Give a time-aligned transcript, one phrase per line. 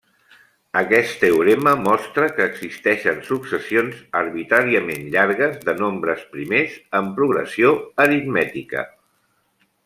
[0.79, 7.75] Aquest teorema mostra que existeixen successions arbitràriament llargues de nombres primers en progressió
[8.07, 8.89] aritmètica.